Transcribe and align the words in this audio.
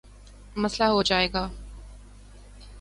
مسلہ 0.55 0.85
ہو 0.85 1.01
جائے 1.03 1.27
گا 1.33 1.47